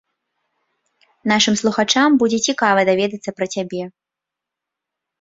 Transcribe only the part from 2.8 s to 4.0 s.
даведацца пра цябе.